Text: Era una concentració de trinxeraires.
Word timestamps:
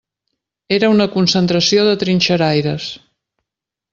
Era 0.77 0.89
una 0.93 1.07
concentració 1.15 1.85
de 1.89 1.93
trinxeraires. 2.05 2.87